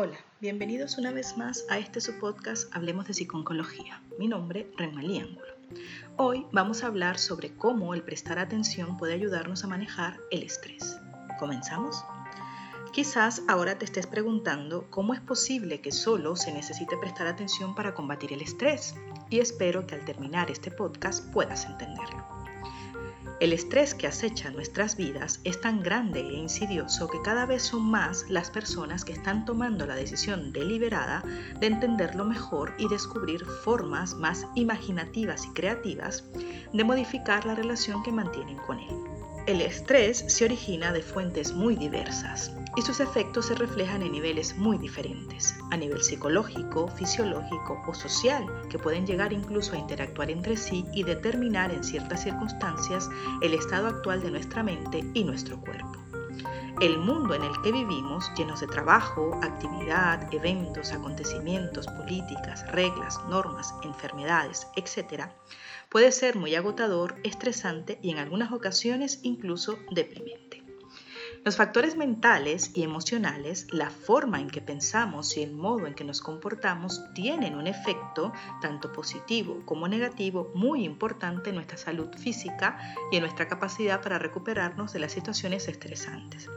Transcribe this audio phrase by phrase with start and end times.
[0.00, 4.00] Hola, bienvenidos una vez más a este su podcast Hablemos de Psiconcología.
[4.16, 5.48] Mi nombre, Renmalí Ángulo.
[6.16, 11.00] Hoy vamos a hablar sobre cómo el prestar atención puede ayudarnos a manejar el estrés.
[11.40, 12.04] ¿Comenzamos?
[12.92, 17.92] Quizás ahora te estés preguntando cómo es posible que solo se necesite prestar atención para
[17.92, 18.94] combatir el estrés
[19.30, 22.37] y espero que al terminar este podcast puedas entenderlo.
[23.40, 27.88] El estrés que acecha nuestras vidas es tan grande e insidioso que cada vez son
[27.88, 31.22] más las personas que están tomando la decisión deliberada
[31.60, 36.24] de entenderlo mejor y descubrir formas más imaginativas y creativas
[36.72, 38.96] de modificar la relación que mantienen con él.
[39.46, 44.56] El estrés se origina de fuentes muy diversas y sus efectos se reflejan en niveles
[44.56, 50.56] muy diferentes, a nivel psicológico, fisiológico o social, que pueden llegar incluso a interactuar entre
[50.56, 53.08] sí y determinar en ciertas circunstancias
[53.40, 55.98] el estado actual de nuestra mente y nuestro cuerpo.
[56.80, 63.74] El mundo en el que vivimos, llenos de trabajo, actividad, eventos, acontecimientos, políticas, reglas, normas,
[63.82, 65.24] enfermedades, etc.,
[65.88, 70.57] puede ser muy agotador, estresante y en algunas ocasiones incluso deprimente.
[71.48, 76.04] Los factores mentales y emocionales, la forma en que pensamos y el modo en que
[76.04, 82.78] nos comportamos tienen un efecto tanto positivo como negativo muy importante en nuestra salud física
[83.10, 86.50] y en nuestra capacidad para recuperarnos de las situaciones estresantes.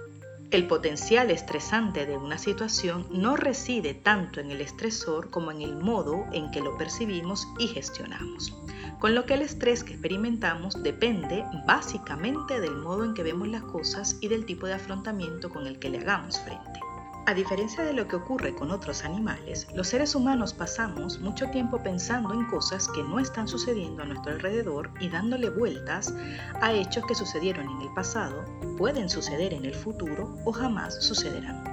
[0.51, 5.77] El potencial estresante de una situación no reside tanto en el estresor como en el
[5.77, 8.53] modo en que lo percibimos y gestionamos,
[8.99, 13.63] con lo que el estrés que experimentamos depende básicamente del modo en que vemos las
[13.63, 16.80] cosas y del tipo de afrontamiento con el que le hagamos frente.
[17.27, 21.81] A diferencia de lo que ocurre con otros animales, los seres humanos pasamos mucho tiempo
[21.81, 26.13] pensando en cosas que no están sucediendo a nuestro alrededor y dándole vueltas
[26.61, 28.43] a hechos que sucedieron en el pasado,
[28.75, 31.63] pueden suceder en el futuro o jamás sucederán.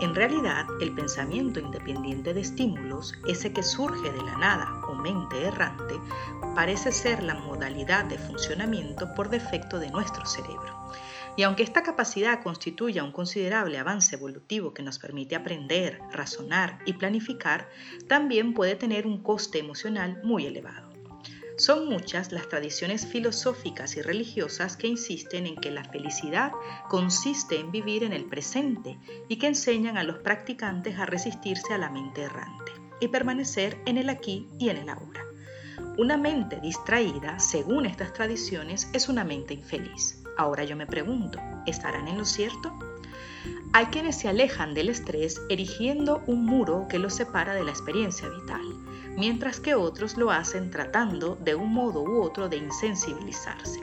[0.00, 5.44] En realidad, el pensamiento independiente de estímulos, ese que surge de la nada o mente
[5.44, 6.00] errante,
[6.54, 10.74] parece ser la modalidad de funcionamiento por defecto de nuestro cerebro.
[11.36, 16.94] Y aunque esta capacidad constituya un considerable avance evolutivo que nos permite aprender, razonar y
[16.94, 17.68] planificar,
[18.08, 20.90] también puede tener un coste emocional muy elevado.
[21.60, 26.52] Son muchas las tradiciones filosóficas y religiosas que insisten en que la felicidad
[26.88, 28.98] consiste en vivir en el presente
[29.28, 33.98] y que enseñan a los practicantes a resistirse a la mente errante y permanecer en
[33.98, 35.22] el aquí y en el ahora.
[35.98, 40.19] Una mente distraída, según estas tradiciones, es una mente infeliz.
[40.40, 42.72] Ahora yo me pregunto, ¿estarán en lo cierto?
[43.74, 48.26] Hay quienes se alejan del estrés erigiendo un muro que los separa de la experiencia
[48.26, 48.62] vital,
[49.18, 53.80] mientras que otros lo hacen tratando de un modo u otro de insensibilizarse.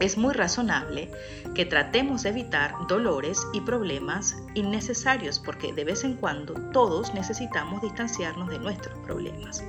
[0.00, 1.10] Es muy razonable
[1.54, 7.80] que tratemos de evitar dolores y problemas innecesarios porque de vez en cuando todos necesitamos
[7.80, 9.62] distanciarnos de nuestros problemas.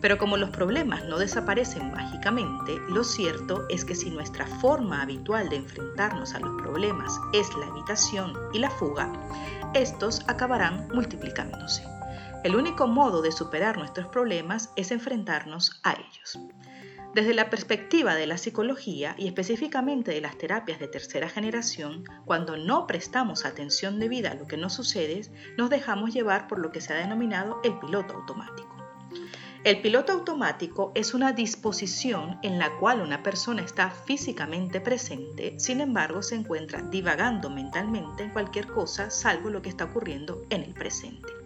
[0.00, 5.50] Pero como los problemas no desaparecen mágicamente, lo cierto es que si nuestra forma habitual
[5.50, 9.12] de enfrentarnos a los problemas es la evitación y la fuga,
[9.74, 11.84] estos acabarán multiplicándose.
[12.44, 16.38] El único modo de superar nuestros problemas es enfrentarnos a ellos.
[17.14, 22.56] Desde la perspectiva de la psicología y específicamente de las terapias de tercera generación, cuando
[22.56, 25.22] no prestamos atención debida a lo que nos sucede,
[25.58, 28.76] nos dejamos llevar por lo que se ha denominado el piloto automático.
[29.64, 35.80] El piloto automático es una disposición en la cual una persona está físicamente presente, sin
[35.80, 40.74] embargo se encuentra divagando mentalmente en cualquier cosa salvo lo que está ocurriendo en el
[40.74, 41.39] presente.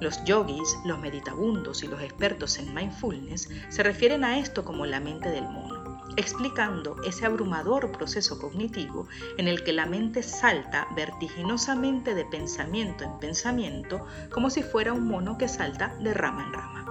[0.00, 5.00] Los yogis, los meditabundos y los expertos en mindfulness se refieren a esto como la
[5.00, 9.08] mente del mono, explicando ese abrumador proceso cognitivo
[9.38, 15.08] en el que la mente salta vertiginosamente de pensamiento en pensamiento como si fuera un
[15.08, 16.85] mono que salta de rama en rama.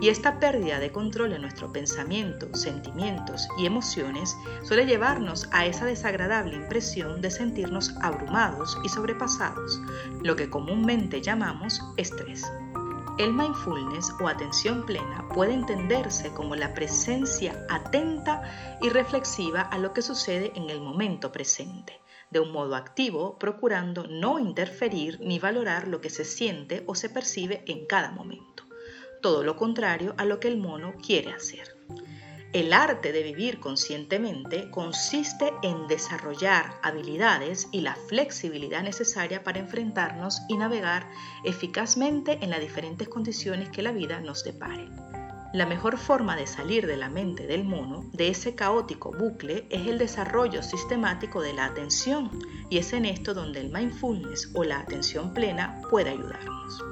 [0.00, 5.86] Y esta pérdida de control en nuestro pensamiento, sentimientos y emociones suele llevarnos a esa
[5.86, 9.80] desagradable impresión de sentirnos abrumados y sobrepasados,
[10.22, 12.44] lo que comúnmente llamamos estrés.
[13.16, 18.42] El mindfulness o atención plena puede entenderse como la presencia atenta
[18.82, 22.00] y reflexiva a lo que sucede en el momento presente,
[22.30, 27.08] de un modo activo, procurando no interferir ni valorar lo que se siente o se
[27.08, 28.63] percibe en cada momento
[29.24, 31.74] todo lo contrario a lo que el mono quiere hacer.
[32.52, 40.42] El arte de vivir conscientemente consiste en desarrollar habilidades y la flexibilidad necesaria para enfrentarnos
[40.46, 41.08] y navegar
[41.42, 44.90] eficazmente en las diferentes condiciones que la vida nos depare.
[45.54, 49.86] La mejor forma de salir de la mente del mono, de ese caótico bucle, es
[49.86, 52.28] el desarrollo sistemático de la atención
[52.70, 56.82] y es en esto donde el mindfulness o la atención plena puede ayudarnos.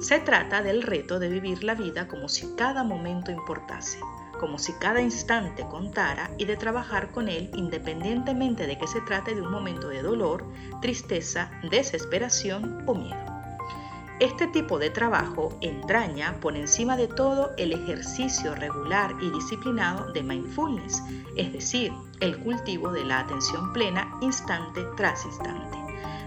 [0.00, 3.98] Se trata del reto de vivir la vida como si cada momento importase,
[4.38, 9.34] como si cada instante contara y de trabajar con él independientemente de que se trate
[9.34, 10.46] de un momento de dolor,
[10.80, 13.37] tristeza, desesperación o miedo.
[14.20, 20.22] Este tipo de trabajo entraña por encima de todo el ejercicio regular y disciplinado de
[20.22, 21.02] mindfulness,
[21.36, 25.78] es decir, el cultivo de la atención plena instante tras instante,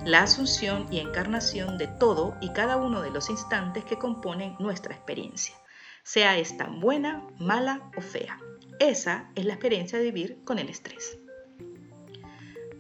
[0.06, 4.96] la asunción y encarnación de todo y cada uno de los instantes que componen nuestra
[4.96, 5.56] experiencia
[6.04, 8.40] sea esta buena, mala o fea.
[8.80, 11.21] Esa es la experiencia de vivir con el estrés.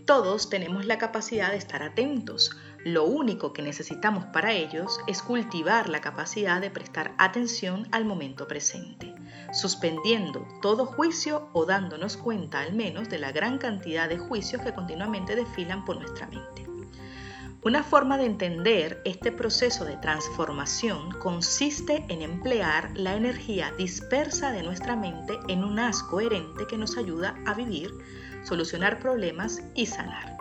[0.05, 2.51] Todos tenemos la capacidad de estar atentos.
[2.83, 8.47] Lo único que necesitamos para ellos es cultivar la capacidad de prestar atención al momento
[8.47, 9.13] presente,
[9.53, 14.73] suspendiendo todo juicio o dándonos cuenta al menos de la gran cantidad de juicios que
[14.73, 16.70] continuamente desfilan por nuestra mente.
[17.63, 24.63] Una forma de entender este proceso de transformación consiste en emplear la energía dispersa de
[24.63, 27.91] nuestra mente en un haz coherente que nos ayuda a vivir,
[28.41, 30.37] solucionar problemas y sanar.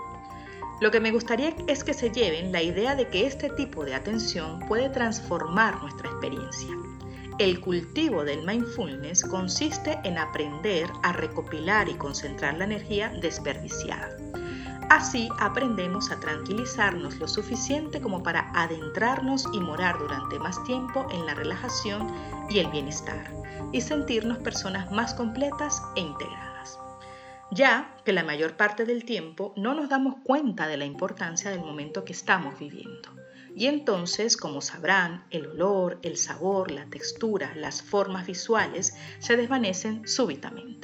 [0.81, 3.94] Lo que me gustaría es que se lleven la idea de que este tipo de
[3.94, 6.70] atención puede transformar nuestra experiencia.
[7.38, 14.08] El cultivo del mindfulness consiste en aprender a recopilar y concentrar la energía desperdiciada
[14.90, 21.26] Así aprendemos a tranquilizarnos lo suficiente como para adentrarnos y morar durante más tiempo en
[21.26, 22.12] la relajación
[22.50, 23.32] y el bienestar
[23.70, 26.76] y sentirnos personas más completas e integradas.
[27.52, 31.60] Ya que la mayor parte del tiempo no nos damos cuenta de la importancia del
[31.60, 33.10] momento que estamos viviendo.
[33.54, 40.08] Y entonces, como sabrán, el olor, el sabor, la textura, las formas visuales se desvanecen
[40.08, 40.79] súbitamente.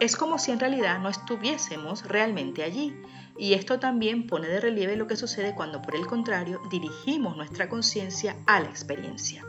[0.00, 2.96] Es como si en realidad no estuviésemos realmente allí
[3.36, 7.68] y esto también pone de relieve lo que sucede cuando por el contrario dirigimos nuestra
[7.68, 9.44] conciencia a la experiencia.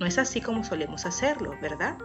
[0.00, 1.98] No es así como solemos hacerlo, ¿verdad?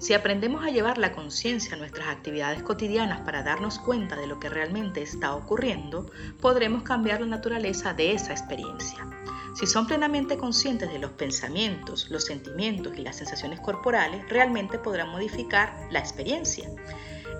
[0.00, 4.38] Si aprendemos a llevar la conciencia a nuestras actividades cotidianas para darnos cuenta de lo
[4.38, 6.10] que realmente está ocurriendo,
[6.42, 8.98] podremos cambiar la naturaleza de esa experiencia.
[9.54, 15.08] Si son plenamente conscientes de los pensamientos, los sentimientos y las sensaciones corporales, realmente podrán
[15.08, 16.68] modificar la experiencia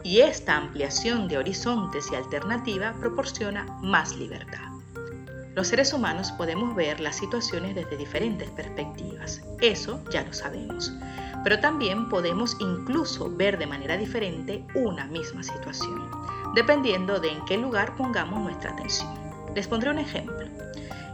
[0.03, 4.71] y esta ampliación de horizontes y alternativa proporciona más libertad.
[5.55, 10.93] Los seres humanos podemos ver las situaciones desde diferentes perspectivas, eso ya lo sabemos,
[11.43, 16.09] pero también podemos incluso ver de manera diferente una misma situación,
[16.55, 19.13] dependiendo de en qué lugar pongamos nuestra atención.
[19.55, 20.47] Les pondré un ejemplo.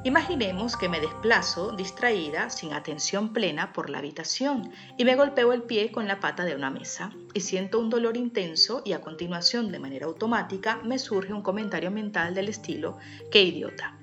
[0.07, 5.65] Imaginemos que me desplazo distraída, sin atención plena, por la habitación y me golpeo el
[5.65, 9.73] pie con la pata de una mesa y siento un dolor intenso y a continuación
[9.73, 12.99] de manera automática me surge un comentario mental del estilo,
[13.33, 13.99] qué idiota.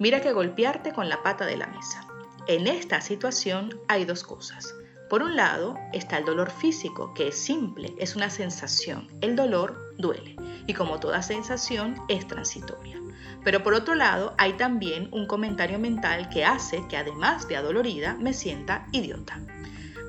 [0.00, 2.06] Mira que golpearte con la pata de la mesa.
[2.46, 4.74] En esta situación hay dos cosas.
[5.10, 9.08] Por un lado está el dolor físico, que es simple, es una sensación.
[9.20, 10.36] El dolor duele
[10.66, 13.03] y como toda sensación es transitoria.
[13.44, 18.14] Pero por otro lado, hay también un comentario mental que hace que además de adolorida
[18.14, 19.38] me sienta idiota.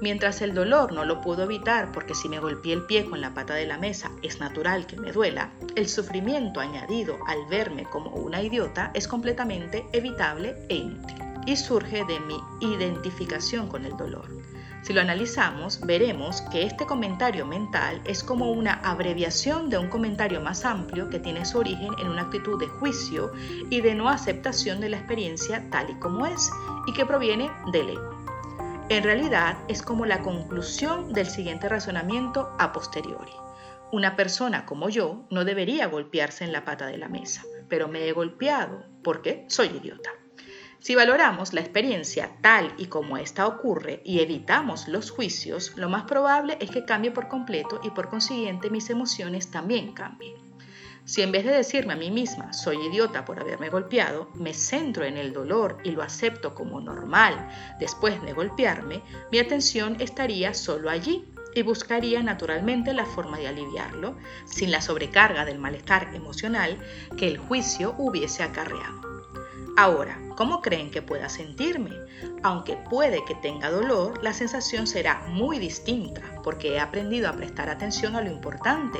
[0.01, 3.33] Mientras el dolor no lo puedo evitar porque si me golpeé el pie con la
[3.33, 8.09] pata de la mesa es natural que me duela, el sufrimiento añadido al verme como
[8.11, 11.15] una idiota es completamente evitable e inútil
[11.45, 14.27] y surge de mi identificación con el dolor.
[14.85, 20.41] Si lo analizamos, veremos que este comentario mental es como una abreviación de un comentario
[20.41, 23.31] más amplio que tiene su origen en una actitud de juicio
[23.71, 26.51] y de no aceptación de la experiencia tal y como es
[26.85, 28.11] y que proviene del ego.
[28.89, 33.33] En realidad es como la conclusión del siguiente razonamiento a posteriori.
[33.91, 38.07] Una persona como yo no debería golpearse en la pata de la mesa, pero me
[38.07, 40.11] he golpeado porque soy idiota.
[40.85, 46.03] Si valoramos la experiencia tal y como ésta ocurre y evitamos los juicios, lo más
[46.03, 50.35] probable es que cambie por completo y por consiguiente mis emociones también cambien.
[51.03, 55.05] Si en vez de decirme a mí misma soy idiota por haberme golpeado, me centro
[55.05, 57.49] en el dolor y lo acepto como normal
[57.79, 59.01] después de golpearme,
[59.31, 65.45] mi atención estaría solo allí y buscaría naturalmente la forma de aliviarlo, sin la sobrecarga
[65.45, 66.77] del malestar emocional
[67.17, 69.14] que el juicio hubiese acarreado.
[69.77, 71.91] Ahora, ¿cómo creen que pueda sentirme?
[72.43, 77.69] Aunque puede que tenga dolor, la sensación será muy distinta porque he aprendido a prestar
[77.69, 78.99] atención a lo importante,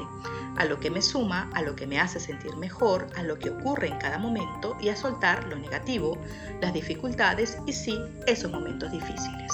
[0.58, 3.51] a lo que me suma, a lo que me hace sentir mejor, a lo que
[3.51, 6.17] ocurre en cada momento y a soltar lo negativo,
[6.60, 9.53] las dificultades y sí, esos momentos difíciles.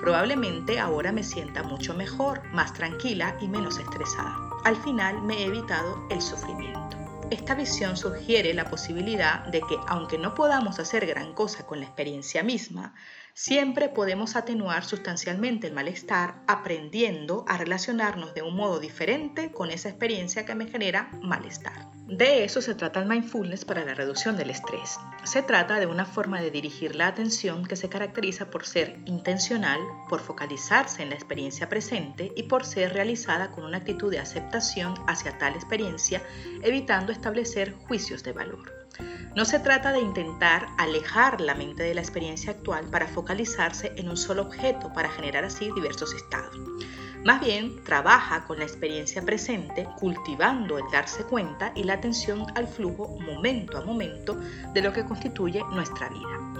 [0.00, 4.36] Probablemente ahora me sienta mucho mejor, más tranquila y menos estresada.
[4.64, 7.05] Al final me he evitado el sufrimiento.
[7.28, 11.86] Esta visión sugiere la posibilidad de que, aunque no podamos hacer gran cosa con la
[11.86, 12.94] experiencia misma,
[13.36, 19.90] siempre podemos atenuar sustancialmente el malestar aprendiendo a relacionarnos de un modo diferente con esa
[19.90, 21.90] experiencia que me genera malestar.
[22.06, 24.98] De eso se trata el mindfulness para la reducción del estrés.
[25.24, 29.80] Se trata de una forma de dirigir la atención que se caracteriza por ser intencional,
[30.08, 34.94] por focalizarse en la experiencia presente y por ser realizada con una actitud de aceptación
[35.08, 36.22] hacia tal experiencia,
[36.62, 38.85] evitando establecer juicios de valor.
[39.34, 44.08] No se trata de intentar alejar la mente de la experiencia actual para focalizarse en
[44.08, 46.58] un solo objeto para generar así diversos estados.
[47.24, 52.68] Más bien, trabaja con la experiencia presente, cultivando el darse cuenta y la atención al
[52.68, 54.38] flujo momento a momento
[54.72, 56.56] de lo que constituye nuestra vida.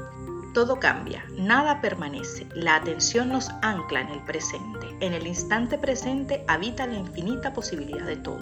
[0.56, 6.44] Todo cambia, nada permanece, la atención nos ancla en el presente, en el instante presente
[6.48, 8.40] habita la infinita posibilidad de todo.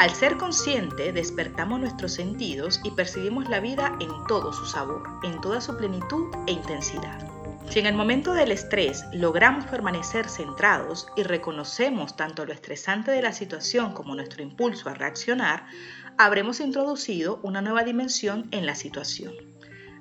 [0.00, 5.38] Al ser consciente, despertamos nuestros sentidos y percibimos la vida en todo su sabor, en
[5.42, 7.18] toda su plenitud e intensidad.
[7.68, 13.20] Si en el momento del estrés logramos permanecer centrados y reconocemos tanto lo estresante de
[13.20, 15.66] la situación como nuestro impulso a reaccionar,
[16.16, 19.49] habremos introducido una nueva dimensión en la situación.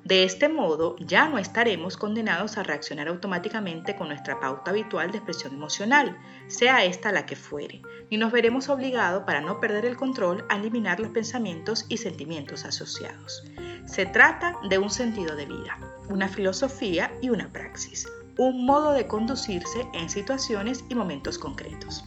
[0.09, 5.19] De este modo, ya no estaremos condenados a reaccionar automáticamente con nuestra pauta habitual de
[5.19, 9.95] expresión emocional, sea esta la que fuere, ni nos veremos obligados, para no perder el
[9.95, 13.43] control, a eliminar los pensamientos y sentimientos asociados.
[13.85, 15.77] Se trata de un sentido de vida,
[16.09, 18.07] una filosofía y una praxis,
[18.39, 22.03] un modo de conducirse en situaciones y momentos concretos.